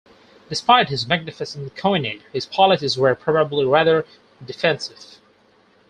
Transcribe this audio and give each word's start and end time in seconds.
Despite 0.49 0.89
his 0.89 1.05
magnificent 1.07 1.75
coinage, 1.75 2.21
his 2.33 2.47
policies 2.47 2.97
were 2.97 3.13
probably 3.13 3.65
rather 3.65 4.03
defensive. 4.43 5.19